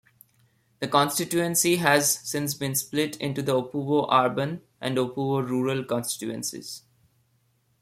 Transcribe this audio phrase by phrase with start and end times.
[0.79, 6.81] The constituency has since been split into the Opuwo Urban and Opuwo Rural constituencies.